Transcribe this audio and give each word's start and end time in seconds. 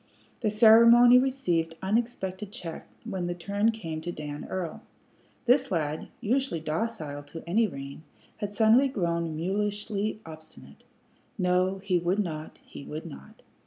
The 0.39 0.49
ceremony 0.49 1.19
received 1.19 1.75
unexpected 1.83 2.51
check 2.51 2.87
when 3.03 3.27
the 3.27 3.35
turn 3.35 3.69
came 3.69 4.01
to 4.01 4.11
Dan 4.11 4.45
Earl. 4.45 4.81
This 5.45 5.69
lad, 5.69 6.07
usually 6.19 6.59
docile 6.59 7.21
to 7.21 7.43
any 7.47 7.67
rein, 7.67 8.01
had 8.37 8.51
suddenly 8.51 8.87
grown 8.87 9.35
mulishly 9.37 10.19
obstinate. 10.25 10.83
No, 11.37 11.77
he 11.83 11.99
would 11.99 12.17
not, 12.17 12.57
he 12.65 12.83
would 12.83 13.05
not. 13.05 13.43